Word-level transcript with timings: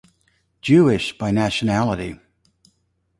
Jewish 0.63 1.15
by 1.15 1.29
nationality. 1.29 2.17